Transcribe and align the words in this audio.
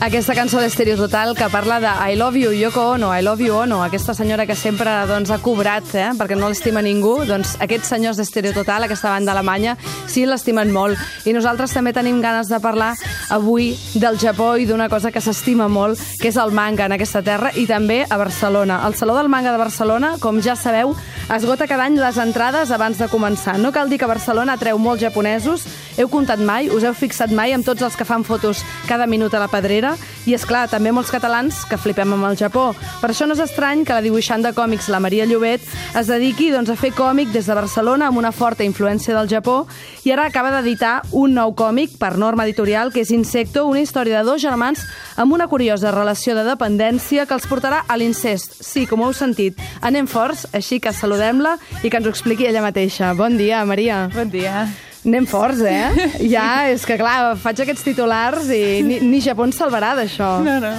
Aquesta 0.00 0.32
cançó 0.32 0.62
d'Estereo 0.64 0.96
Total 0.96 1.34
que 1.36 1.44
parla 1.52 1.76
de 1.78 1.90
I 2.08 2.14
love 2.16 2.40
you 2.40 2.54
Yoko 2.56 2.80
Ono, 2.94 3.10
I 3.12 3.20
love 3.20 3.44
you 3.44 3.52
Ono, 3.52 3.82
aquesta 3.84 4.14
senyora 4.14 4.46
que 4.46 4.54
sempre 4.56 4.88
doncs, 5.04 5.28
ha 5.28 5.36
cobrat 5.44 5.90
eh, 5.92 6.06
perquè 6.16 6.38
no 6.40 6.48
l'estima 6.48 6.80
ningú, 6.80 7.18
doncs 7.28 7.58
aquests 7.60 7.92
senyors 7.92 8.16
d'Estereo 8.16 8.54
Total, 8.56 8.86
aquesta 8.86 9.12
banda 9.12 9.34
alemanya, 9.36 9.74
sí 10.10 10.26
l'estimen 10.26 10.72
molt. 10.74 10.98
I 11.24 11.34
nosaltres 11.36 11.72
també 11.72 11.94
tenim 11.94 12.20
ganes 12.22 12.50
de 12.50 12.58
parlar 12.60 12.92
avui 13.30 13.70
del 13.94 14.18
Japó 14.18 14.56
i 14.58 14.66
d'una 14.66 14.88
cosa 14.90 15.12
que 15.14 15.22
s'estima 15.22 15.68
molt, 15.70 16.00
que 16.20 16.28
és 16.28 16.38
el 16.40 16.52
manga 16.52 16.88
en 16.88 16.96
aquesta 16.96 17.22
terra 17.22 17.52
i 17.54 17.66
també 17.70 18.02
a 18.08 18.18
Barcelona. 18.18 18.80
El 18.86 18.96
Saló 18.98 19.14
del 19.16 19.30
Manga 19.30 19.52
de 19.54 19.62
Barcelona, 19.62 20.16
com 20.20 20.40
ja 20.42 20.56
sabeu, 20.58 20.96
esgota 21.30 21.68
cada 21.70 21.86
any 21.86 21.98
les 22.00 22.18
entrades 22.18 22.72
abans 22.74 22.98
de 22.98 23.08
començar. 23.08 23.56
No 23.58 23.72
cal 23.72 23.88
dir 23.88 24.00
que 24.02 24.10
Barcelona 24.10 24.58
atreu 24.58 24.78
molts 24.82 25.02
japonesos, 25.04 25.66
heu 25.96 26.08
comptat 26.10 26.40
mai, 26.42 26.70
us 26.72 26.84
heu 26.84 26.94
fixat 26.96 27.30
mai 27.30 27.54
amb 27.54 27.66
tots 27.66 27.84
els 27.86 27.96
que 27.96 28.06
fan 28.08 28.24
fotos 28.26 28.64
cada 28.88 29.06
minut 29.06 29.34
a 29.34 29.42
la 29.42 29.50
pedrera 29.52 29.94
i, 30.26 30.34
és 30.34 30.46
clar 30.48 30.66
també 30.70 30.92
molts 30.92 31.12
catalans 31.12 31.62
que 31.68 31.78
flipem 31.78 32.16
amb 32.16 32.26
el 32.30 32.38
Japó. 32.40 32.70
Per 33.00 33.10
això 33.12 33.28
no 33.28 33.36
és 33.36 33.44
estrany 33.44 33.84
que 33.86 33.94
la 33.94 34.04
dibuixant 34.04 34.42
de 34.42 34.54
còmics, 34.56 34.90
la 34.90 35.00
Maria 35.00 35.26
Llobet, 35.28 35.62
es 35.94 36.10
dediqui 36.10 36.50
doncs, 36.50 36.72
a 36.72 36.78
fer 36.78 36.92
còmic 36.96 37.30
des 37.34 37.46
de 37.46 37.56
Barcelona 37.56 38.08
amb 38.08 38.18
una 38.18 38.32
forta 38.32 38.66
influència 38.66 39.14
del 39.16 39.30
Japó 39.30 39.66
i 40.04 40.12
ara 40.12 40.26
acaba 40.26 40.50
d'editar 40.54 41.02
un 41.12 41.34
nou 41.36 41.54
còmic 41.56 41.96
per 42.00 42.16
norma 42.18 42.46
editorial 42.48 42.92
que 42.92 43.02
és 43.04 43.10
Insecto, 43.14 43.66
una 43.68 43.82
història 43.84 44.20
de 44.20 44.28
dos 44.28 44.42
germans 44.42 44.84
amb 45.16 45.32
una 45.36 45.48
curiosa 45.48 45.92
relació 45.92 46.34
de 46.34 46.44
dependència 46.48 47.26
que 47.26 47.36
els 47.36 47.48
portarà 47.50 47.84
a 47.86 47.96
l'incest. 48.00 48.60
Sí, 48.64 48.86
com 48.88 49.02
heu 49.04 49.12
sentit, 49.16 49.58
anem 49.80 50.08
forts, 50.08 50.46
així 50.56 50.80
que 50.80 50.92
saludem-la 50.92 51.58
i 51.82 51.90
que 51.90 52.00
ens 52.00 52.06
ho 52.06 52.14
expliqui 52.14 52.48
ella 52.48 52.64
mateixa. 52.64 53.12
Bon 53.14 53.36
dia, 53.36 53.64
Maria. 53.68 54.06
Bon 54.14 54.30
dia. 54.30 54.68
Anem 55.00 55.24
forts, 55.24 55.62
eh? 55.64 56.10
Ja, 56.34 56.68
és 56.68 56.84
que 56.84 56.98
clar, 57.00 57.34
faig 57.40 57.62
aquests 57.64 57.86
titulars 57.86 58.50
i 58.52 58.80
ni, 58.84 58.98
ni 59.00 59.20
Japó 59.24 59.46
ens 59.48 59.56
salvarà 59.60 59.94
d'això. 59.96 60.38
No, 60.44 60.58
no. 60.60 60.72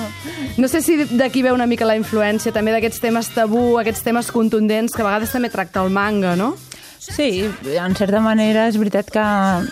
No 0.61 0.69
sé 0.69 0.83
si 0.85 0.99
d'aquí 1.09 1.41
ve 1.41 1.53
una 1.55 1.65
mica 1.65 1.87
la 1.89 1.97
influència 1.97 2.53
també 2.53 2.73
d'aquests 2.75 3.01
temes 3.01 3.31
tabú, 3.33 3.79
aquests 3.81 4.05
temes 4.05 4.29
contundents 4.33 4.93
que 4.93 5.01
a 5.01 5.07
vegades 5.09 5.33
també 5.33 5.49
tracta 5.49 5.81
el 5.81 5.89
manga, 5.93 6.35
no? 6.37 6.53
Sí, 7.01 7.49
en 7.65 7.95
certa 7.97 8.19
manera 8.21 8.67
és 8.69 8.75
veritat 8.77 9.07
que 9.09 9.21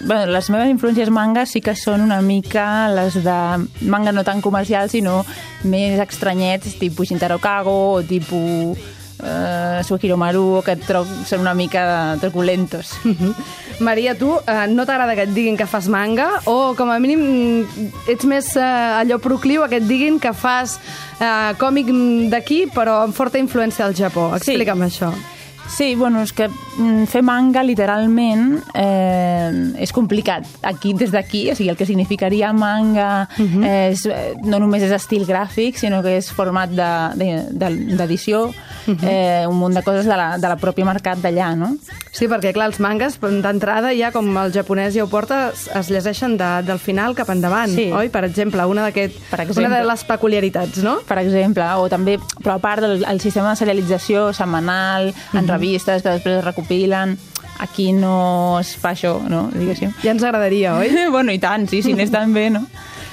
bueno, 0.02 0.32
les 0.34 0.48
meves 0.50 0.72
influències 0.72 1.12
manga 1.14 1.44
sí 1.46 1.62
que 1.62 1.76
són 1.78 2.02
una 2.02 2.24
mica 2.26 2.90
les 2.90 3.20
de 3.22 3.36
manga 3.86 4.10
no 4.10 4.24
tan 4.26 4.42
comercial, 4.42 4.90
sinó 4.90 5.20
més 5.62 6.02
estranyets, 6.02 6.80
tipus 6.82 7.12
Shintaro 7.12 7.38
Kago 7.38 7.78
o 7.94 8.02
tipus 8.02 8.82
uh, 9.22 9.86
Suekiro 9.86 10.18
Maru, 10.18 10.64
que 10.66 10.74
trob 10.82 11.06
són 11.30 11.46
una 11.46 11.54
mica 11.54 12.18
truculentos. 12.18 12.98
Maria, 13.80 14.18
tu 14.18 14.34
eh, 14.34 14.66
no 14.68 14.90
t'agrada 14.90 15.14
que 15.16 15.30
et 15.30 15.32
diguin 15.32 15.56
que 15.56 15.70
fas 15.70 15.86
manga 15.88 16.32
o 16.50 16.74
com 16.76 16.90
a 16.90 16.98
mínim 17.00 17.22
mm, 17.22 18.06
ets 18.12 18.26
més 18.26 18.56
eh, 18.58 18.66
allò 19.06 19.22
procliu 19.22 19.64
a 19.64 19.70
que 19.70 19.78
et 19.80 19.86
diguin 19.88 20.18
que 20.20 20.34
fas 20.34 20.80
eh, 21.22 21.54
còmic 21.62 21.94
d'aquí 22.34 22.66
però 22.74 23.04
amb 23.06 23.14
forta 23.14 23.38
influència 23.38 23.86
del 23.86 24.02
Japó. 24.02 24.32
Explica'm 24.36 24.82
sí. 24.82 24.90
això. 24.90 25.14
Sí, 25.70 25.96
bueno, 25.96 26.24
és 26.26 26.34
que 26.34 26.50
mm, 26.50 27.06
fer 27.08 27.22
manga 27.24 27.62
literalment 27.64 28.58
eh, 28.74 29.52
és 29.86 29.94
complicat. 29.96 30.48
Aquí, 30.66 30.96
des 30.98 31.14
d'aquí, 31.14 31.46
o 31.52 31.56
sigui, 31.56 31.70
el 31.70 31.78
que 31.78 31.86
significaria 31.86 32.52
manga 32.54 33.30
uh 33.38 33.46
-huh. 33.46 33.64
és, 33.92 34.08
no 34.44 34.60
només 34.60 34.84
és 34.84 34.92
estil 34.92 35.26
gràfic, 35.28 35.78
sinó 35.78 36.02
que 36.02 36.18
és 36.18 36.32
format 36.32 36.70
d'edició, 36.70 38.48
de, 38.48 38.54
de, 38.54 38.92
uh 38.92 38.98
-huh. 38.98 39.08
eh, 39.08 39.48
un 39.48 39.58
munt 39.58 39.76
de 39.76 39.84
coses 39.84 40.06
de 40.06 40.18
la, 40.18 40.38
de 40.38 40.48
la 40.48 40.58
pròpia 40.58 40.86
mercat 40.86 41.18
d'allà, 41.22 41.56
no? 41.56 41.78
Sí, 42.12 42.28
perquè, 42.28 42.52
clar, 42.56 42.70
els 42.72 42.80
mangas, 42.82 43.20
d'entrada, 43.20 43.92
ja 43.94 44.10
com 44.12 44.26
el 44.42 44.54
japonès 44.54 44.96
ja 44.96 45.04
ho 45.06 45.10
porta, 45.12 45.52
es, 45.54 45.90
llegeixen 45.94 46.38
de, 46.40 46.50
del 46.66 46.80
final 46.82 47.16
cap 47.16 47.30
endavant, 47.30 47.70
sí. 47.76 47.90
oi? 47.94 48.10
Per 48.10 48.24
exemple, 48.26 48.66
una, 48.66 48.88
aquest, 48.90 49.20
una 49.56 49.70
de 49.76 49.84
les 49.86 50.04
peculiaritats, 50.08 50.82
no? 50.86 51.00
Per 51.08 51.20
exemple, 51.22 51.68
o 51.78 51.88
també, 51.92 52.18
però 52.42 52.58
a 52.58 52.64
part 52.64 52.86
del 52.86 53.06
el 53.10 53.22
sistema 53.22 53.54
de 53.54 53.62
serialització 53.62 54.30
setmanal, 54.34 55.10
en 55.10 55.14
uh 55.14 55.42
-huh 55.44 55.48
revistes 55.50 56.04
que 56.04 56.10
després 56.10 56.40
es 56.40 56.46
recopilen 56.46 57.18
aquí 57.60 57.92
no 57.92 58.60
es 58.60 58.76
fa 58.80 58.94
això, 58.96 59.20
no? 59.30 59.50
Diguéssim. 59.54 59.92
Ja 60.04 60.14
ens 60.16 60.24
agradaria, 60.24 60.78
oi? 60.80 60.90
bueno, 61.16 61.36
i 61.36 61.40
tant, 61.40 61.68
sí, 61.70 61.84
si 61.84 61.94
n'és 61.94 62.12
tan 62.12 62.34
bé, 62.34 62.50
no? 62.50 62.66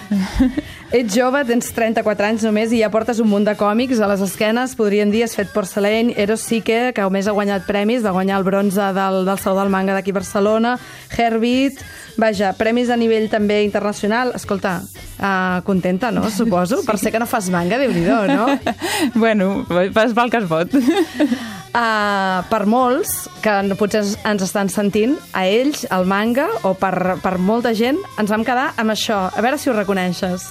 Ets 0.94 1.16
jove, 1.16 1.40
tens 1.48 1.66
34 1.74 2.28
anys 2.28 2.44
només 2.46 2.70
i 2.70 2.78
ja 2.78 2.88
portes 2.94 3.18
un 3.18 3.26
munt 3.26 3.42
de 3.48 3.56
còmics 3.58 3.98
a 3.98 4.06
les 4.06 4.20
esquenes, 4.22 4.76
podríem 4.78 5.10
dir, 5.10 5.24
has 5.24 5.34
fet 5.34 5.50
Porcelain, 5.50 6.12
Eros 6.14 6.44
Sique, 6.46 6.92
que 6.94 7.02
a 7.02 7.08
més 7.10 7.26
ha 7.26 7.34
guanyat 7.34 7.64
premis, 7.66 8.04
va 8.04 8.12
guanyar 8.14 8.36
el 8.38 8.44
bronze 8.46 8.92
del, 8.94 9.24
del 9.26 9.40
Saló 9.42 9.64
del 9.64 9.72
Manga 9.74 9.96
d'aquí 9.96 10.14
a 10.14 10.18
Barcelona, 10.20 10.76
Herbit, 11.10 11.80
vaja, 12.22 12.52
premis 12.54 12.92
a 12.94 12.96
nivell 13.00 13.26
també 13.32 13.64
internacional. 13.64 14.30
Escolta, 14.38 14.76
uh, 15.18 15.58
contenta, 15.66 16.12
no? 16.14 16.28
Suposo, 16.30 16.78
sí. 16.78 16.86
per 16.86 17.00
ser 17.02 17.10
que 17.10 17.18
no 17.18 17.26
fas 17.26 17.50
manga, 17.50 17.80
déu 17.82 17.90
nhi 17.90 18.04
no? 18.06 18.46
bueno, 19.22 19.66
fas 19.96 20.14
val 20.14 20.30
que 20.30 20.38
es 20.38 20.46
pot. 20.46 20.76
Uh, 21.76 22.46
per 22.46 22.62
molts 22.70 23.26
que 23.42 23.56
potser 23.76 24.04
ens 24.22 24.46
estan 24.46 24.70
sentint, 24.70 25.18
a 25.34 25.48
ells, 25.50 25.82
el 25.90 26.06
manga, 26.06 26.46
o 26.62 26.76
per, 26.78 27.18
per 27.26 27.34
molta 27.42 27.74
gent, 27.74 27.98
ens 28.22 28.30
vam 28.30 28.46
quedar 28.46 28.70
amb 28.78 28.94
això. 28.94 29.26
A 29.34 29.42
veure 29.42 29.58
si 29.58 29.68
ho 29.68 29.74
reconeixes. 29.74 30.46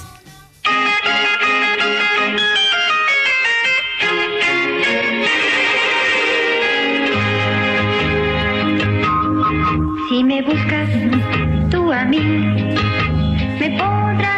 Mí, 12.19 12.75
me 13.59 13.69
podrás 13.77 14.35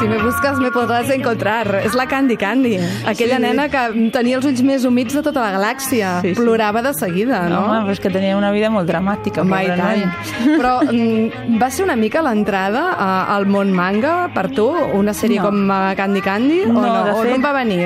si 0.00 0.08
me 0.08 0.16
busques 0.16 0.56
me 0.56 0.70
podràs 0.72 1.10
encontrar. 1.12 1.74
És 1.84 1.92
la 1.98 2.06
Candy 2.08 2.38
Candy, 2.40 2.78
aquella 3.10 3.36
sí. 3.36 3.42
nena 3.44 3.66
que 3.68 3.82
tenia 4.14 4.38
els 4.38 4.46
ulls 4.48 4.62
més 4.64 4.86
humits 4.88 5.18
de 5.18 5.20
tota 5.26 5.42
la 5.42 5.50
galàxia. 5.58 6.14
Sí, 6.24 6.32
sí. 6.32 6.40
Plorava 6.40 6.80
de 6.86 6.94
seguida, 6.96 7.42
no? 7.50 7.58
No, 7.58 7.60
home, 7.66 7.82
però 7.84 7.96
és 7.98 8.00
que 8.00 8.12
tenia 8.14 8.38
una 8.38 8.48
vida 8.54 8.70
molt 8.72 8.88
dramàtica. 8.88 9.44
Home, 9.44 9.60
i 9.66 9.76
tant. 9.76 10.06
Però 10.60 10.72
mm, 10.86 11.58
va 11.60 11.68
ser 11.68 11.84
una 11.84 11.98
mica 12.00 12.24
l'entrada 12.24 12.86
al 13.34 13.44
món 13.44 13.74
manga 13.76 14.30
per 14.32 14.48
tu? 14.56 14.70
Una 14.96 15.12
sèrie 15.16 15.42
no. 15.42 15.50
com 15.50 15.68
uh, 15.68 15.92
Candy 16.00 16.24
Candy? 16.24 16.62
No, 16.70 16.80
o 16.80 16.86
no, 16.86 17.04
de 17.04 17.14
fet... 17.18 17.34
o 17.34 17.36
no 17.36 17.44
va 17.44 17.52
venir? 17.60 17.84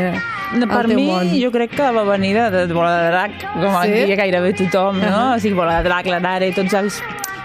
Per 0.55 0.85
mi, 0.87 1.09
món? 1.11 1.35
jo 1.35 1.51
crec 1.51 1.75
que 1.75 1.91
va 1.97 2.07
venir 2.13 2.37
de, 2.39 2.69
de 2.69 2.75
Bola 2.77 2.95
de 3.01 3.11
Drac, 3.11 3.41
com 3.57 3.75
sí? 3.75 3.91
aquí 4.05 4.15
gairebé 4.23 4.55
tothom, 4.55 5.03
no? 5.03 5.11
Uh 5.11 5.19
-huh. 5.19 5.35
O 5.35 5.43
sigui, 5.43 5.59
Bola 5.59 5.81
de 5.83 5.89
Drac, 5.89 6.07
l'Anare, 6.07 6.53
tots 6.55 6.79
els 6.79 7.03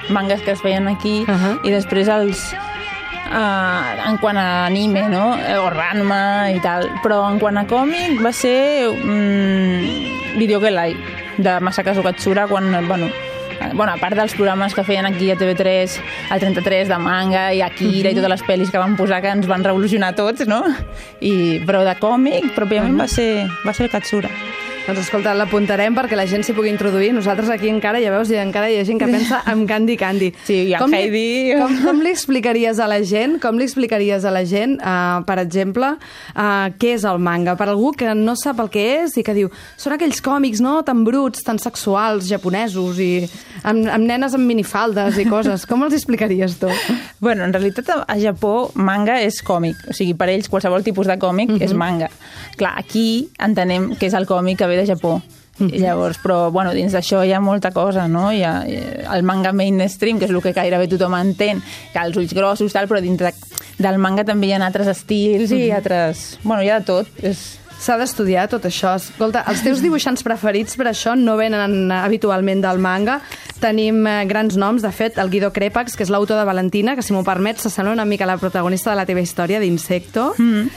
mangas 0.10 0.42
que 0.42 0.52
es 0.52 0.62
feien 0.62 0.88
aquí, 0.88 1.24
uh 1.28 1.34
-huh. 1.34 1.60
i 1.64 1.72
després 1.72 2.08
els, 2.08 2.54
uh, 3.32 4.10
en 4.10 4.18
quant 4.18 4.38
a 4.38 4.66
anime, 4.66 5.08
no? 5.10 5.38
O 5.64 5.70
Ranma 5.70 6.52
i 6.52 6.60
tal. 6.60 6.90
Però 7.04 7.32
en 7.32 7.40
quant 7.40 7.58
a 7.58 7.66
còmic 7.66 8.22
va 8.24 8.32
ser 8.32 8.90
um, 8.90 10.38
Video 10.38 10.60
Gelai, 10.60 10.96
de 11.38 11.60
Masakazu 11.60 12.04
Katsura, 12.04 12.48
quan, 12.48 12.88
bueno, 12.88 13.08
bueno, 13.74 13.92
a 13.92 13.98
part 13.98 14.16
dels 14.16 14.34
programes 14.34 14.74
que 14.74 14.84
feien 14.84 15.06
aquí 15.06 15.32
a 15.32 15.36
TV3, 15.36 16.00
al 16.30 16.40
33 16.40 16.88
de 16.88 16.98
manga 16.98 17.54
i 17.54 17.62
Akira 17.62 17.90
uh 17.90 17.92
-huh. 17.92 18.12
i 18.12 18.16
totes 18.16 18.30
les 18.30 18.44
pel·lis 18.44 18.72
que 18.72 18.78
van 18.78 18.96
posar 18.96 19.22
que 19.22 19.30
ens 19.30 19.48
van 19.48 19.64
revolucionar 19.64 20.16
tots, 20.16 20.48
no? 20.48 20.64
I, 21.20 21.60
però 21.66 21.84
de 21.84 21.96
còmic, 22.00 22.56
pròpiament, 22.56 22.94
uh 22.94 22.98
-huh. 22.98 23.02
va 23.02 23.08
ser, 23.08 23.48
va 23.66 23.74
ser 23.74 23.86
el 23.86 23.92
Katsura. 23.92 24.30
Doncs 24.90 25.04
escolta, 25.04 25.36
l'apuntarem 25.38 25.94
perquè 25.94 26.18
la 26.18 26.24
gent 26.26 26.42
s'hi 26.42 26.54
pugui 26.58 26.72
introduir. 26.72 27.12
Nosaltres 27.14 27.52
aquí 27.54 27.68
encara, 27.70 28.00
ja 28.02 28.10
veus, 28.10 28.32
encara 28.34 28.72
hi 28.74 28.80
ha 28.80 28.86
gent 28.88 28.98
que 28.98 29.06
pensa 29.06 29.44
en 29.52 29.68
Candy 29.70 29.98
Candy. 30.02 30.32
Sí, 30.50 30.56
i 30.72 30.74
en 30.74 30.82
com 30.82 30.94
Heidi... 30.96 31.20
Li, 31.52 31.58
com, 31.60 31.76
com 31.84 32.00
li 32.02 32.10
explicaries 32.10 32.80
a 32.82 32.88
la 32.90 32.98
gent, 33.06 33.36
com 33.44 33.60
li 33.60 33.68
explicaries 33.68 34.24
a 34.26 34.32
la 34.34 34.42
gent, 34.50 34.80
uh, 34.82 35.20
per 35.28 35.36
exemple, 35.44 35.92
uh, 36.34 36.72
què 36.82 36.96
és 36.96 37.06
el 37.06 37.20
manga? 37.22 37.54
Per 37.60 37.68
algú 37.70 37.92
que 38.00 38.16
no 38.18 38.34
sap 38.40 38.64
el 38.64 38.72
que 38.74 38.86
és 39.04 39.14
i 39.22 39.24
que 39.28 39.36
diu, 39.38 39.52
són 39.78 39.94
aquells 39.94 40.24
còmics, 40.26 40.64
no?, 40.66 40.80
tan 40.88 41.04
bruts, 41.06 41.44
tan 41.46 41.62
sexuals, 41.62 42.26
japonesos 42.32 42.98
i 43.04 43.12
amb, 43.62 43.86
amb 43.94 44.10
nenes 44.10 44.34
amb 44.34 44.50
minifaldes 44.50 45.20
i 45.22 45.28
coses. 45.30 45.68
Com 45.70 45.86
els 45.86 46.00
explicaries 46.00 46.58
tu? 46.58 46.72
Bueno, 47.20 47.44
en 47.44 47.52
realitat 47.52 47.90
a 48.00 48.16
Japó 48.18 48.72
manga 48.80 49.18
és 49.22 49.42
còmic, 49.46 49.90
o 49.92 49.94
sigui, 49.94 50.16
per 50.18 50.30
ells 50.32 50.48
qualsevol 50.50 50.86
tipus 50.86 51.10
de 51.10 51.20
còmic 51.20 51.52
uh 51.52 51.58
-huh. 51.58 51.66
és 51.68 51.74
mhm. 51.74 51.78
manga. 51.78 52.10
Clar, 52.56 52.74
aquí 52.80 53.30
entenem 53.38 53.92
que 54.00 54.08
és 54.08 54.14
el 54.14 54.26
còmic 54.26 54.58
que 54.58 54.68
ve 54.68 54.79
de 54.80 54.88
Japó. 54.94 55.20
Mm. 55.60 55.76
Llavors, 55.76 56.20
però 56.24 56.50
bueno, 56.52 56.72
dins 56.74 56.96
d'això 56.96 57.22
hi 57.26 57.34
ha 57.36 57.42
molta 57.44 57.72
cosa, 57.76 58.08
no? 58.08 58.30
Hi 58.32 58.44
ha, 58.48 58.54
el 59.16 59.24
manga 59.28 59.52
mainstream, 59.52 60.20
que 60.20 60.30
és 60.30 60.34
el 60.34 60.42
que 60.42 60.56
gairebé 60.56 60.88
tothom 60.88 61.18
entén, 61.20 61.62
que 61.94 62.04
els 62.04 62.18
ulls 62.20 62.34
grossos, 62.34 62.74
tal, 62.74 62.88
però 62.88 63.02
dins 63.04 63.20
de, 63.20 63.34
del 63.80 64.00
manga 64.00 64.26
també 64.28 64.50
hi 64.50 64.56
ha 64.56 64.62
altres 64.66 64.88
estils 64.88 65.52
mm 65.52 65.56
-hmm. 65.56 65.66
i 65.68 65.72
altres... 65.72 66.40
Bueno, 66.44 66.64
hi 66.64 66.70
ha 66.70 66.80
de 66.80 66.86
tot. 66.86 67.08
És... 67.22 67.58
S'ha 67.80 67.96
d'estudiar 67.96 68.50
tot 68.50 68.66
això. 68.66 68.96
Escolta, 68.96 69.46
els 69.48 69.62
teus 69.64 69.80
dibuixants 69.82 70.22
preferits 70.22 70.76
per 70.76 70.88
això 70.88 71.16
no 71.16 71.38
venen 71.38 71.92
habitualment 71.92 72.62
del 72.62 72.78
manga. 72.78 73.22
Tenim 73.62 74.06
eh, 74.06 74.26
grans 74.26 74.58
noms, 74.58 74.82
de 74.82 74.92
fet, 74.92 75.18
el 75.18 75.30
Guido 75.30 75.54
Crepax, 75.54 75.96
que 75.96 76.04
és 76.04 76.10
l'autor 76.10 76.38
de 76.38 76.44
Valentina, 76.44 76.96
que 76.96 77.02
si 77.02 77.14
m'ho 77.14 77.24
permets 77.24 77.62
s'assembla 77.62 77.94
una 77.94 78.06
mica 78.06 78.26
a 78.26 78.28
la 78.28 78.38
protagonista 78.38 78.90
de 78.90 78.98
la 78.98 79.06
teva 79.06 79.22
història 79.22 79.60
d'Insecto. 79.60 80.36
Mm 80.38 80.54
-hmm 80.54 80.70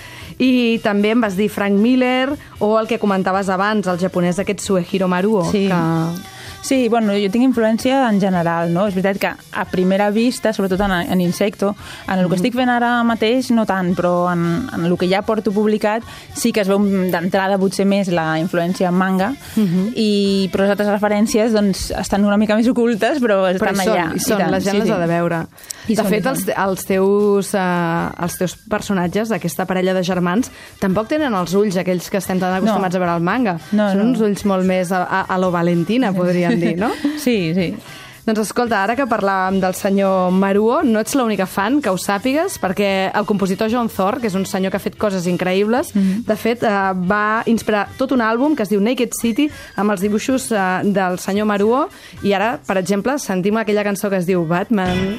i 0.43 0.81
també 0.83 1.13
em 1.15 1.23
vas 1.23 1.37
dir 1.39 1.49
Frank 1.53 1.79
Miller 1.79 2.35
o 2.59 2.75
el 2.81 2.91
que 2.91 2.99
comentaves 2.99 3.51
abans, 3.53 3.87
el 3.87 4.01
japonès 4.03 4.43
aquest 4.43 4.65
Suehiro 4.65 5.09
Maruo. 5.09 5.45
Sí. 5.53 5.69
Que... 5.71 6.32
Sí, 6.63 6.89
bueno, 6.89 7.13
jo 7.19 7.29
tinc 7.35 7.43
influència 7.43 8.05
en 8.07 8.21
general, 8.23 8.71
no? 8.73 8.87
És 8.87 8.95
veritat 8.95 9.19
que 9.19 9.31
a 9.59 9.65
primera 9.67 10.11
vista, 10.15 10.53
sobretot 10.55 10.81
en, 10.87 10.93
en 11.11 11.21
Insecto, 11.21 11.75
en 12.07 12.21
el 12.21 12.29
que 12.29 12.37
mm. 12.37 12.39
estic 12.39 12.55
fent 12.55 12.71
ara 12.71 12.93
mateix 13.03 13.51
no 13.51 13.67
tant, 13.67 13.91
però 13.99 14.31
en, 14.31 14.45
en 14.71 14.87
el 14.87 14.95
que 14.99 15.09
ja 15.11 15.25
porto 15.27 15.51
publicat 15.51 16.07
sí 16.39 16.53
que 16.55 16.63
es 16.63 16.71
veu 16.71 16.79
d'entrada 17.11 17.59
potser 17.59 17.85
més 17.89 18.13
la 18.15 18.37
influència 18.39 18.93
en 18.93 18.95
manga, 18.95 19.33
mm 19.33 19.67
-hmm. 19.67 19.93
i, 19.97 20.49
però 20.53 20.63
les 20.63 20.75
altres 20.77 20.89
referències 20.89 21.53
doncs, 21.53 21.91
estan 21.91 22.25
una 22.25 22.39
mica 22.39 22.55
més 22.55 22.69
ocultes, 22.69 23.19
però 23.19 23.43
estan 23.51 23.75
però 23.75 23.83
hi 23.83 23.85
són, 23.85 23.97
allà. 23.99 24.07
I 24.15 24.21
són, 24.21 24.39
I 24.39 24.43
tant, 24.43 24.51
la 24.51 24.61
gent 24.61 24.77
sí, 24.77 24.79
les 24.79 24.89
sí. 24.89 24.93
ha 24.95 24.99
de 24.99 25.07
veure. 25.07 25.47
I 25.89 25.95
de 25.97 26.05
fet, 26.05 26.27
els, 26.27 26.47
els, 26.47 26.85
teus, 26.87 27.55
uh, 27.55 28.23
els 28.23 28.39
teus 28.39 28.57
personatges, 28.71 29.33
aquesta 29.33 29.67
parella 29.67 29.95
de 29.95 30.05
germans, 30.05 30.51
tampoc 30.79 31.09
tenen 31.09 31.35
els 31.35 31.55
ulls 31.55 31.77
aquells 31.77 32.09
que 32.09 32.19
estem 32.19 32.39
tan 32.39 32.55
acostumats 32.55 32.95
no. 32.95 32.99
a 32.99 33.01
veure 33.01 33.15
al 33.17 33.21
manga. 33.21 33.59
No, 33.73 33.91
Són 33.91 33.99
no. 33.99 34.05
uns 34.13 34.21
ulls 34.21 34.45
molt 34.45 34.65
més 34.65 34.93
a, 34.93 35.03
a, 35.03 35.21
a 35.27 35.39
lo 35.39 35.51
Valentina, 35.51 36.13
podríem 36.13 36.52
dir, 36.61 36.77
no? 36.79 36.93
Sí, 37.19 37.53
sí. 37.55 37.75
Doncs 38.23 38.39
escolta, 38.45 38.85
ara 38.85 38.95
que 38.95 39.03
parlàvem 39.11 39.57
del 39.59 39.75
senyor 39.75 40.31
Maruo, 40.31 40.77
no 40.87 41.01
ets 41.03 41.17
l'única 41.19 41.43
fan, 41.51 41.81
que 41.83 41.91
ho 41.91 41.97
sàpigues, 41.99 42.55
perquè 42.63 43.11
el 43.11 43.27
compositor 43.27 43.71
John 43.73 43.91
Thor, 43.91 44.21
que 44.23 44.31
és 44.31 44.37
un 44.39 44.47
senyor 44.47 44.71
que 44.71 44.79
ha 44.79 44.85
fet 44.85 44.95
coses 44.95 45.27
increïbles, 45.27 45.91
mm 45.93 46.01
-hmm. 46.01 46.25
de 46.29 46.37
fet, 46.37 46.63
eh, 46.63 46.69
va 46.95 47.43
inspirar 47.47 47.89
tot 47.99 48.13
un 48.13 48.21
àlbum 48.21 48.55
que 48.55 48.63
es 48.63 48.69
diu 48.69 48.81
Naked 48.81 49.11
City, 49.21 49.51
amb 49.75 49.91
els 49.91 50.01
dibuixos 50.01 50.53
eh, 50.53 50.81
del 50.85 51.19
senyor 51.19 51.47
Maruo, 51.47 51.89
i 52.23 52.33
ara, 52.33 52.61
per 52.65 52.77
exemple, 52.77 53.19
sentim 53.19 53.57
aquella 53.57 53.83
cançó 53.83 54.09
que 54.09 54.19
es 54.19 54.27
diu 54.27 54.47
Batman... 54.47 55.19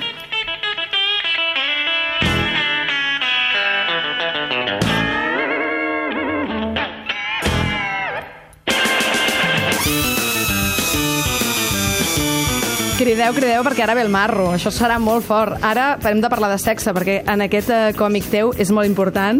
Crideu, 13.13 13.33
crideu, 13.37 13.61
perquè 13.61 13.83
ara 13.85 13.93
ve 13.93 14.01
el 14.01 14.09
marro. 14.09 14.47
Això 14.55 14.71
serà 14.73 14.95
molt 14.97 15.21
fort. 15.27 15.59
Ara 15.61 15.99
hem 16.09 16.17
de 16.17 16.29
parlar 16.33 16.47
de 16.49 16.55
sexe, 16.57 16.89
perquè 16.97 17.19
en 17.29 17.43
aquest 17.45 17.69
eh, 17.69 17.81
còmic 17.93 18.25
teu 18.31 18.49
és 18.57 18.71
molt 18.73 18.89
important. 18.89 19.37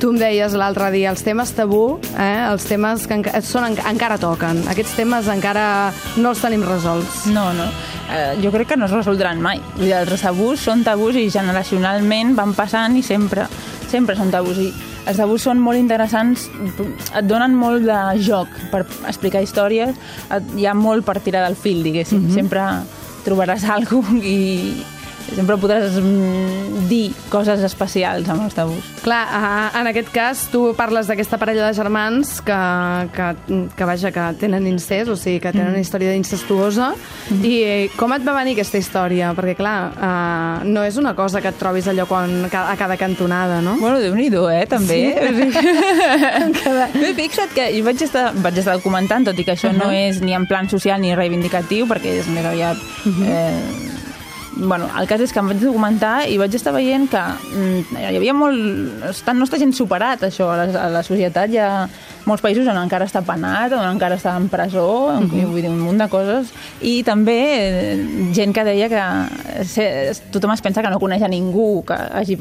Tu 0.00 0.08
em 0.08 0.16
deies 0.16 0.54
l'altre 0.56 0.86
dia, 0.94 1.10
els 1.12 1.20
temes 1.20 1.50
tabú, 1.52 1.98
eh, 2.14 2.46
els 2.46 2.64
temes 2.64 3.02
que 3.04 3.18
enca 3.18 3.42
són, 3.44 3.74
encara 3.76 4.16
toquen. 4.16 4.62
Aquests 4.72 4.94
temes 4.96 5.28
encara 5.28 5.64
no 6.16 6.30
els 6.32 6.40
tenim 6.40 6.64
resolts. 6.64 7.26
No, 7.28 7.50
no. 7.58 7.66
Eh, 8.08 8.38
jo 8.40 8.48
crec 8.54 8.70
que 8.70 8.78
no 8.80 8.88
es 8.88 8.94
resoldran 8.96 9.42
mai. 9.44 9.60
Vull 9.74 9.90
dir, 9.90 9.98
els 9.98 10.24
tabús 10.24 10.64
són 10.64 10.80
tabús 10.86 11.18
i 11.20 11.26
generacionalment 11.28 12.32
van 12.38 12.54
passant 12.56 12.96
i 12.96 13.02
sempre, 13.04 13.44
sempre 13.92 14.16
són 14.16 14.32
tabús. 14.32 14.62
I 14.64 14.70
els 15.10 15.20
tabús 15.20 15.44
són 15.44 15.60
molt 15.60 15.76
interessants, 15.76 16.46
et 17.12 17.28
donen 17.28 17.52
molt 17.52 17.84
de 17.84 18.00
joc 18.24 18.48
per 18.72 18.86
explicar 19.12 19.44
històries, 19.44 19.92
hi 20.56 20.64
ha 20.64 20.72
molt 20.72 21.04
per 21.04 21.18
tirar 21.20 21.44
del 21.44 21.60
fil, 21.60 21.84
diguéssim. 21.84 22.24
Mm 22.24 22.30
-hmm. 22.30 22.40
Sempre 22.40 22.64
trobaràs 23.24 23.64
alguna 23.70 24.20
i 24.24 24.38
sempre 25.34 25.56
podràs 25.60 25.96
mm, 26.00 26.86
dir 26.90 27.10
coses 27.30 27.62
especials 27.66 28.28
amb 28.30 28.44
els 28.46 28.56
tabús. 28.56 28.86
Clar, 29.04 29.22
en 29.78 29.90
aquest 29.90 30.10
cas 30.14 30.44
tu 30.52 30.70
parles 30.78 31.08
d'aquesta 31.10 31.38
parella 31.40 31.68
de 31.68 31.76
germans 31.76 32.36
que, 32.44 32.58
que, 33.14 33.28
que, 33.76 33.88
vaja, 33.88 34.12
que 34.14 34.26
tenen 34.40 34.66
incest, 34.70 35.10
o 35.12 35.16
sigui, 35.18 35.40
que 35.42 35.52
tenen 35.52 35.70
mm. 35.70 35.76
una 35.76 35.84
història 35.84 36.14
d'incestuosa. 36.14 36.92
Mm. 37.30 37.44
I 37.46 37.54
eh, 37.62 37.90
com 37.96 38.14
et 38.16 38.26
va 38.26 38.34
venir 38.38 38.56
aquesta 38.56 38.80
història? 38.80 39.32
Perquè, 39.36 39.56
clar, 39.58 39.76
uh, 39.94 40.66
no 40.68 40.84
és 40.86 40.98
una 41.00 41.14
cosa 41.18 41.42
que 41.42 41.52
et 41.52 41.60
trobis 41.60 41.88
allò 41.90 42.06
quan, 42.10 42.48
a 42.50 42.76
cada 42.78 42.98
cantonada, 43.00 43.60
no? 43.64 43.76
Bueno, 43.80 44.00
déu 44.02 44.16
nhi 44.18 44.28
eh, 44.30 44.64
també. 44.70 45.00
Sí. 45.20 45.50
cada... 46.62 46.90
Bé, 46.96 47.14
fixa't 47.18 47.54
que 47.54 47.70
jo 47.76 47.84
vaig 47.86 48.02
estar, 48.06 48.30
vaig 48.42 48.58
estar 48.62 48.78
comentant, 48.84 49.30
tot 49.30 49.38
i 49.38 49.46
que 49.46 49.54
això 49.54 49.70
uh 49.70 49.76
-huh. 49.76 49.86
no 49.86 49.90
és 49.92 50.20
ni 50.20 50.34
en 50.34 50.46
plan 50.46 50.68
social 50.68 51.00
ni 51.00 51.14
reivindicatiu, 51.14 51.86
perquè 51.86 52.20
és 52.20 52.26
més 52.28 52.44
aviat... 52.44 52.76
Uh 53.06 53.12
-huh. 53.12 53.26
eh, 53.28 53.89
bueno, 54.60 54.88
el 55.00 55.08
cas 55.08 55.22
és 55.24 55.32
que 55.32 55.40
em 55.40 55.50
vaig 55.50 55.60
documentar 55.62 56.28
i 56.28 56.36
vaig 56.40 56.54
estar 56.54 56.72
veient 56.74 57.08
que 57.10 57.20
mm, 57.20 57.98
hi 57.98 58.18
havia 58.20 58.34
molt... 58.36 58.56
No 59.34 59.46
està 59.46 59.58
gent 59.60 59.72
superat, 59.76 60.26
això, 60.28 60.50
a 60.52 60.58
la, 60.60 60.66
a 60.84 60.88
la 60.92 61.02
societat 61.06 61.50
hi 61.50 61.60
ha 61.62 61.70
molts 62.28 62.44
països 62.44 62.68
on 62.68 62.78
encara 62.78 63.06
està 63.08 63.22
penat, 63.24 63.72
on 63.76 63.86
encara 63.88 64.18
està 64.18 64.34
en 64.36 64.48
presó, 64.52 64.86
uh 65.08 65.20
-huh. 65.20 65.46
vull 65.48 65.62
dir, 65.62 65.70
un 65.70 65.80
munt 65.80 65.98
de 65.98 66.08
coses, 66.08 66.52
i 66.80 67.02
també 67.02 67.38
eh, 67.56 68.32
gent 68.32 68.52
que 68.54 68.64
deia 68.64 68.88
que 68.88 69.64
se, 69.64 70.12
tothom 70.30 70.52
es 70.52 70.60
pensa 70.60 70.82
que 70.82 70.90
no 70.90 71.00
coneix 71.00 71.22
a 71.22 71.28
ningú 71.28 71.84
que 71.84 71.94
hagi 71.94 72.36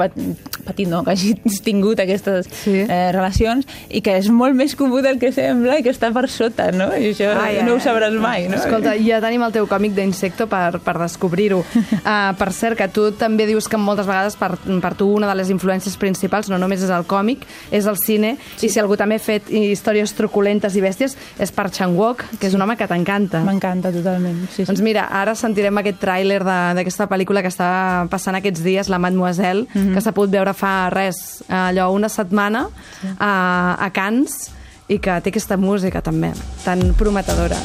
patit, 0.70 0.90
no, 0.92 1.02
que 1.06 1.16
hagi 1.16 1.36
tingut 1.66 2.02
aquestes 2.04 2.50
sí. 2.64 2.78
eh, 2.86 3.10
relacions, 3.16 3.68
i 3.90 4.04
que 4.06 4.16
és 4.20 4.30
molt 4.34 4.58
més 4.58 4.76
comú 4.80 5.02
del 5.06 5.20
que 5.22 5.32
sembla 5.36 5.80
i 5.80 5.86
que 5.86 5.94
està 5.94 6.12
per 6.16 6.28
sota, 6.32 6.70
no? 6.76 6.92
I 6.96 7.12
això 7.14 7.32
ai, 7.36 7.60
no 7.64 7.74
ai, 7.74 7.78
ho 7.78 7.84
sabràs 7.84 8.16
mai, 8.20 8.48
no? 8.52 8.60
Escolta, 8.60 8.96
ja 9.02 9.22
tenim 9.24 9.44
el 9.46 9.56
teu 9.56 9.68
còmic 9.70 9.96
d'Insecto 9.98 10.50
per, 10.52 10.80
per 10.86 10.98
descobrir-ho. 11.02 11.62
Uh, 11.62 12.32
per 12.42 12.52
cert, 12.56 12.78
que 12.80 12.90
tu 12.94 13.10
també 13.18 13.48
dius 13.50 13.68
que 13.70 13.80
moltes 13.80 14.08
vegades 14.10 14.38
per, 14.40 14.54
per 14.58 14.94
tu 15.00 15.10
una 15.18 15.30
de 15.30 15.38
les 15.40 15.52
influències 15.54 15.98
principals 16.00 16.50
no 16.52 16.60
només 16.62 16.84
és 16.86 16.94
el 16.94 17.06
còmic, 17.10 17.46
és 17.76 17.88
el 17.90 17.98
cine, 18.02 18.36
sí. 18.56 18.68
i 18.68 18.72
si 18.72 18.82
algú 18.82 18.98
també 19.00 19.20
ha 19.20 19.24
fet 19.24 19.50
històries 19.54 20.14
truculentes 20.18 20.76
i 20.76 20.84
bèsties 20.84 21.16
és 21.42 21.54
per 21.56 21.70
Chang-wook, 21.74 22.26
que 22.40 22.50
és 22.50 22.58
un 22.58 22.64
home 22.66 22.78
que 22.80 22.88
t'encanta. 22.90 23.42
M'encanta 23.46 23.92
totalment, 23.96 24.44
sí, 24.50 24.62
sí. 24.62 24.68
Doncs 24.70 24.84
mira, 24.86 25.08
ara 25.22 25.36
sentirem 25.38 25.82
aquest 25.82 26.00
tràiler 26.02 26.42
d'aquesta 26.46 27.10
pel·lícula 27.12 27.44
que 27.46 27.52
està 27.52 27.70
passant 28.12 28.38
aquests 28.40 28.64
dies, 28.66 28.90
La 28.90 29.00
Mademoiselle, 29.02 29.66
mm 29.66 29.80
-hmm. 29.80 29.94
que 29.94 30.02
s'ha 30.02 30.14
pogut 30.14 30.32
veure 30.32 30.54
fa 30.60 30.90
res, 30.94 31.42
allò, 31.48 31.90
una 31.96 32.12
setmana 32.12 32.68
sí. 33.00 33.14
a, 33.18 33.34
a 33.80 33.90
Cannes, 33.96 34.50
i 34.90 34.98
que 34.98 35.20
té 35.22 35.32
aquesta 35.32 35.58
música 35.62 36.02
també, 36.06 36.34
tan 36.66 36.92
prometedora. 36.98 37.60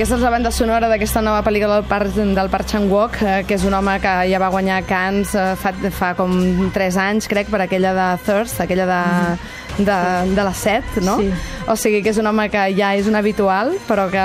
Aquesta 0.00 0.16
és 0.16 0.22
la 0.24 0.30
banda 0.32 0.48
sonora 0.48 0.88
d'aquesta 0.88 1.20
nova 1.20 1.42
pel·lícula 1.44 1.74
del 1.74 1.84
Parc, 1.84 2.14
del 2.16 2.48
Park 2.48 2.70
Chan-wook, 2.70 3.18
eh, 3.20 3.34
que 3.44 3.58
és 3.58 3.66
un 3.68 3.76
home 3.76 3.98
que 4.00 4.14
ja 4.30 4.38
va 4.40 4.48
guanyar 4.48 4.78
Cannes 4.88 5.34
eh, 5.36 5.42
fa, 5.60 5.74
fa 5.92 6.14
com 6.16 6.32
3 6.72 6.96
anys, 7.04 7.28
crec, 7.28 7.50
per 7.52 7.60
aquella 7.66 7.92
de 7.98 8.06
Thirst, 8.24 8.62
aquella 8.64 8.88
de... 8.88 9.00
Mm 9.04 9.34
-hmm 9.34 9.69
de, 9.78 10.34
de 10.34 10.44
les 10.44 10.56
7, 10.56 11.00
no? 11.02 11.18
Sí. 11.20 11.30
O 11.70 11.76
sigui 11.78 12.00
que 12.02 12.10
és 12.10 12.18
un 12.18 12.26
home 12.26 12.48
que 12.50 12.62
ja 12.74 12.90
és 12.98 13.06
un 13.06 13.14
habitual, 13.18 13.72
però 13.86 14.08
que, 14.10 14.24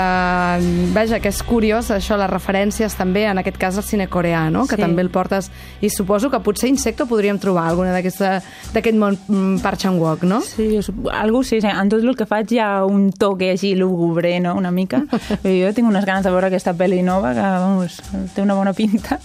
veja, 0.95 1.19
que 1.21 1.29
és 1.29 1.41
curiós 1.45 1.91
això, 1.93 2.17
les 2.19 2.29
referències 2.31 2.95
també, 2.97 3.25
en 3.29 3.41
aquest 3.41 3.59
cas, 3.61 3.77
al 3.77 3.85
cine 3.85 4.07
coreà, 4.11 4.47
no? 4.53 4.65
Que 4.69 4.79
sí. 4.79 4.83
també 4.85 5.05
el 5.05 5.11
portes... 5.13 5.51
I 5.85 5.91
suposo 5.93 6.31
que 6.31 6.39
potser 6.41 6.71
Insecto 6.71 7.05
podríem 7.05 7.37
trobar 7.41 7.67
alguna 7.69 7.93
d'aquest 7.93 8.97
món 8.97 9.17
mm, 9.17 9.59
per 9.61 9.75
Chan-wook, 9.81 10.25
no? 10.25 10.41
Sí, 10.45 10.79
algú 11.13 11.43
sí, 11.43 11.59
sí, 11.61 11.69
en 11.69 11.91
tot 11.91 12.01
el 12.01 12.15
que 12.17 12.25
faig 12.29 12.55
hi 12.55 12.63
ha 12.63 12.71
un 12.87 13.11
toque 13.11 13.51
així 13.53 13.75
lúgubre, 13.77 14.39
no?, 14.41 14.55
una 14.57 14.71
mica. 14.71 15.03
jo 15.43 15.75
tinc 15.75 15.91
unes 15.91 16.07
ganes 16.07 16.25
de 16.25 16.33
veure 16.33 16.49
aquesta 16.49 16.73
pel·li 16.77 17.03
nova 17.05 17.35
que, 17.37 17.45
vamos, 17.45 18.01
té 18.33 18.41
una 18.41 18.57
bona 18.57 18.73
pinta. 18.73 19.19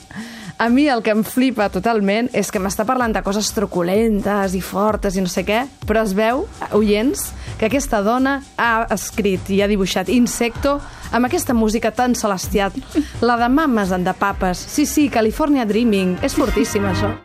A 0.61 0.69
mi 0.69 0.91
el 0.93 1.01
que 1.01 1.15
em 1.17 1.23
flipa 1.25 1.71
totalment 1.73 2.27
és 2.37 2.51
que 2.53 2.61
m'està 2.61 2.85
parlant 2.85 3.15
de 3.17 3.23
coses 3.25 3.49
truculentes 3.57 4.53
i 4.53 4.61
fortes 4.61 5.17
i 5.17 5.25
no 5.25 5.33
sé 5.33 5.41
què, 5.49 5.63
però 5.89 6.03
es 6.05 6.13
veu, 6.13 6.45
oients, 6.77 7.31
que 7.57 7.71
aquesta 7.71 8.03
dona 8.05 8.43
ha 8.61 8.85
escrit 8.93 9.49
i 9.49 9.63
ha 9.65 9.71
dibuixat 9.73 10.13
Insecto 10.13 10.77
amb 11.17 11.31
aquesta 11.31 11.57
música 11.57 11.97
tan 11.97 12.13
celestial, 12.13 12.77
la 13.25 13.41
de 13.41 13.49
mames 13.49 13.97
and 13.97 14.05
de 14.05 14.13
papes. 14.13 14.61
Sí, 14.61 14.85
sí, 14.85 15.09
California 15.09 15.65
Dreaming. 15.65 16.19
És 16.21 16.37
fortíssim, 16.37 16.85
això. 16.93 17.17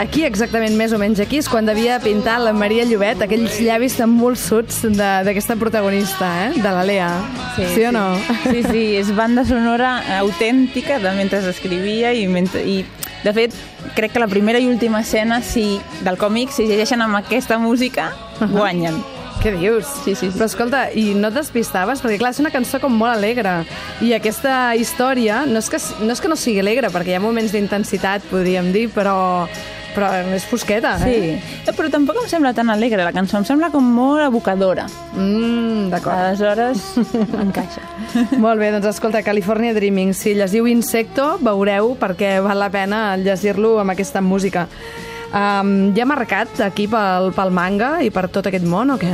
Aquí, 0.00 0.22
exactament, 0.24 0.72
més 0.80 0.94
o 0.96 0.98
menys 1.00 1.18
aquí, 1.20 1.42
és 1.42 1.48
quan 1.50 1.66
devia 1.68 1.98
pintar 2.00 2.38
la 2.40 2.54
Maria 2.56 2.86
Llobet 2.88 3.20
aquells 3.20 3.58
llavis 3.60 3.98
tan 3.98 4.08
molsuts 4.08 4.78
d'aquesta 4.96 5.58
protagonista, 5.60 6.30
eh? 6.46 6.54
de 6.56 6.70
la 6.72 6.86
Lea. 6.88 7.10
Sí, 7.52 7.66
sí 7.74 7.84
o 7.84 7.90
no? 7.92 8.06
Sí, 8.46 8.62
sí, 8.64 8.84
és 8.96 9.10
banda 9.12 9.44
sonora 9.44 9.98
autèntica 10.22 10.96
de 11.04 11.12
mentre 11.18 11.42
escrivia 11.50 12.14
i, 12.16 12.24
mentre, 12.32 12.64
i 12.64 12.80
de 13.26 13.34
fet, 13.36 13.56
crec 13.92 14.14
que 14.14 14.22
la 14.22 14.28
primera 14.30 14.56
i 14.56 14.70
última 14.72 15.02
escena 15.04 15.42
si, 15.44 15.74
del 16.00 16.16
còmic, 16.16 16.48
si 16.56 16.64
llegeixen 16.64 17.04
amb 17.04 17.20
aquesta 17.20 17.58
música, 17.60 18.14
uh 18.38 18.46
-huh. 18.46 18.54
guanyen. 18.56 18.96
Què 19.42 19.52
dius? 19.52 19.84
Sí, 20.04 20.14
sí, 20.14 20.30
sí. 20.30 20.38
Però 20.38 20.46
escolta, 20.46 20.90
i 20.92 21.12
no 21.14 21.30
despistaves? 21.30 22.02
Perquè 22.02 22.18
clar, 22.18 22.30
és 22.30 22.40
una 22.40 22.50
cançó 22.50 22.80
com 22.80 22.92
molt 22.92 23.12
alegre. 23.12 23.64
I 24.00 24.14
aquesta 24.14 24.74
història 24.76 25.46
no 25.46 25.58
és 25.58 25.68
que 25.68 25.78
no, 26.00 26.12
és 26.12 26.20
que 26.20 26.28
no 26.28 26.36
sigui 26.36 26.60
alegre, 26.60 26.88
perquè 26.88 27.08
hi 27.08 27.14
ha 27.14 27.20
moments 27.20 27.52
d'intensitat, 27.52 28.22
podríem 28.30 28.72
dir, 28.72 28.88
però 28.90 29.48
però 29.94 30.10
és 30.34 30.44
fosqueta, 30.48 30.94
sí. 31.02 31.10
eh? 31.10 31.36
Sí, 31.40 31.74
però 31.76 31.90
tampoc 31.92 32.18
em 32.22 32.28
sembla 32.30 32.52
tan 32.56 32.70
alegre 32.72 33.04
la 33.04 33.12
cançó, 33.14 33.38
em 33.40 33.46
sembla 33.48 33.70
com 33.74 33.84
molt 33.84 34.24
evocadora. 34.26 34.86
Mm, 35.14 35.90
d'acord. 35.92 36.16
Aleshores, 36.16 36.86
encaixa. 37.44 37.84
molt 38.38 38.60
bé, 38.62 38.72
doncs 38.74 38.90
escolta, 38.94 39.22
California 39.26 39.74
Dreaming, 39.76 40.14
si 40.16 40.34
llegiu 40.38 40.68
Insecto, 40.70 41.36
veureu 41.44 41.94
perquè 42.00 42.38
val 42.44 42.60
la 42.60 42.70
pena 42.72 43.04
llegir-lo 43.20 43.78
amb 43.82 43.96
aquesta 43.96 44.22
música. 44.24 44.68
Um, 45.30 45.92
ja 45.94 46.06
marcat 46.10 46.58
aquí 46.66 46.88
pel, 46.90 47.30
pel 47.36 47.52
manga 47.54 48.00
i 48.02 48.10
per 48.10 48.26
tot 48.34 48.48
aquest 48.50 48.66
món 48.66 48.90
o 48.90 48.96
què? 48.98 49.12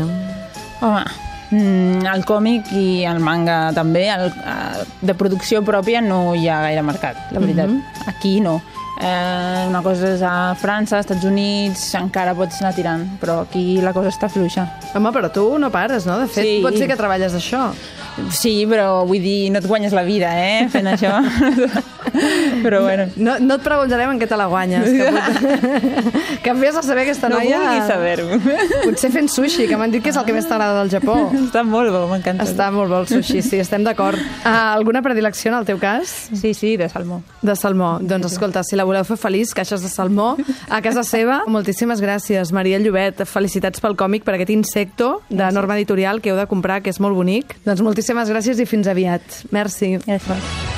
Home, 0.80 1.02
mm, 1.50 2.06
el 2.08 2.24
còmic 2.28 2.72
i 2.72 3.04
el 3.08 3.20
manga 3.20 3.58
també, 3.76 4.06
el, 4.14 4.30
el, 4.32 4.86
de 5.04 5.16
producció 5.18 5.60
pròpia 5.64 6.00
no 6.04 6.32
hi 6.34 6.48
ha 6.48 6.62
gaire 6.64 6.84
marcat, 6.86 7.20
la 7.32 7.40
veritat. 7.44 7.68
Mm 7.68 7.80
-hmm. 7.80 8.08
Aquí 8.14 8.40
no. 8.40 8.60
Eh, 8.96 9.66
una 9.68 9.82
cosa 9.84 10.14
és 10.14 10.22
a 10.24 10.54
França, 10.56 10.96
als 10.96 11.04
Estats 11.04 11.26
Units, 11.28 11.82
encara 11.98 12.32
pots 12.36 12.62
anar 12.62 12.72
tirant, 12.76 13.04
però 13.20 13.42
aquí 13.44 13.80
la 13.84 13.92
cosa 13.96 14.12
està 14.12 14.30
fluixa. 14.32 14.64
Home, 14.96 15.12
però 15.12 15.30
tu 15.32 15.44
no 15.60 15.70
pares, 15.74 16.08
no? 16.08 16.16
De 16.22 16.30
fet, 16.30 16.48
sí. 16.48 16.56
pot 16.64 16.78
ser 16.78 16.88
que 16.88 16.96
treballes 16.96 17.36
això. 17.36 17.68
Sí, 18.32 18.62
però 18.70 19.04
vull 19.08 19.20
dir, 19.20 19.50
no 19.52 19.60
et 19.60 19.68
guanyes 19.68 19.92
la 19.96 20.06
vida, 20.06 20.32
eh, 20.40 20.64
fent 20.72 20.88
això. 20.94 21.18
però 22.64 22.82
bueno. 22.82 23.08
No, 23.16 23.36
no 23.40 23.58
et 23.58 23.64
preguntarem 23.64 24.12
en 24.14 24.20
què 24.20 24.28
te 24.28 24.38
la 24.38 24.46
guanyes. 24.50 24.88
Que, 24.90 25.04
pot... 25.12 26.42
que 26.44 26.50
a 26.52 26.82
saber 26.82 27.04
aquesta 27.04 27.30
no 27.30 27.40
noia... 27.40 27.58
No 27.58 27.64
vulguis 27.66 27.88
saber-ho. 27.90 28.82
Potser 28.84 29.10
fent 29.14 29.30
sushi, 29.32 29.66
que 29.70 29.78
m'han 29.78 29.92
dit 29.94 30.04
que 30.04 30.12
és 30.12 30.18
el 30.18 30.26
que 30.28 30.34
més 30.36 30.48
t'agrada 30.48 30.82
del 30.82 30.92
Japó. 30.92 31.16
Està 31.36 31.64
molt 31.66 31.92
bo, 31.94 32.04
m'encanta. 32.10 32.46
Està 32.46 32.70
molt 32.74 32.92
bo 32.92 33.00
el 33.02 33.08
sushi, 33.10 33.42
sí, 33.44 33.60
estem 33.62 33.84
d'acord. 33.86 34.20
Ah, 34.44 34.74
alguna 34.74 35.02
predilecció 35.04 35.52
en 35.52 35.58
el 35.60 35.68
teu 35.68 35.80
cas? 35.82 36.14
Sí, 36.32 36.54
sí, 36.54 36.76
de 36.80 36.88
salmó. 36.92 37.22
De 37.42 37.56
salmó. 37.58 37.96
Doncs 38.00 38.32
escolta, 38.32 38.64
si 38.66 38.78
la 38.78 38.86
voleu 38.88 39.04
fer 39.08 39.18
feliç, 39.20 39.54
caixes 39.56 39.84
de 39.84 39.90
salmó, 39.92 40.34
a 40.68 40.80
casa 40.84 41.04
seva. 41.06 41.42
Moltíssimes 41.50 42.02
gràcies, 42.02 42.52
Maria 42.56 42.80
Llobet. 42.82 43.24
Felicitats 43.30 43.82
pel 43.82 43.98
còmic, 43.98 44.26
per 44.26 44.36
aquest 44.36 44.54
insecto 44.54 45.20
de 45.28 45.50
Norma 45.54 45.78
Editorial 45.78 46.22
que 46.22 46.32
heu 46.32 46.40
de 46.40 46.48
comprar, 46.50 46.82
que 46.82 46.92
és 46.94 47.02
molt 47.02 47.18
bonic. 47.18 47.58
Doncs 47.66 47.84
moltíssimes 47.86 48.32
gràcies 48.32 48.62
i 48.62 48.68
fins 48.68 48.90
aviat. 48.90 49.44
Merci. 49.54 49.96
Gràcies. 50.06 50.75